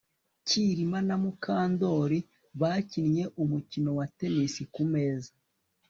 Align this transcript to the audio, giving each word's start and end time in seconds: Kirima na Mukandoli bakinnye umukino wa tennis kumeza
Kirima 0.47 0.99
na 1.07 1.15
Mukandoli 1.23 2.19
bakinnye 2.59 3.23
umukino 3.43 3.89
wa 3.97 4.05
tennis 4.17 4.53
kumeza 4.73 5.31